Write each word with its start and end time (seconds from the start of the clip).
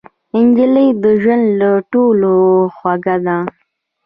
نجلۍ 0.45 0.87
د 1.03 1.03
ژوند 1.21 1.45
له 1.59 1.71
ټولو 1.91 2.33
خوږه 2.75 3.15
ده. 3.25 3.37